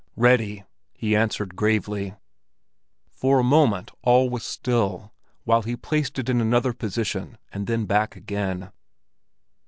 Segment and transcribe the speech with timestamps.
[0.15, 0.63] "Ready!"
[0.95, 2.15] he answered gravely.
[3.11, 7.85] For a moment all was still, while he placed it in another position and then
[7.85, 8.71] back again.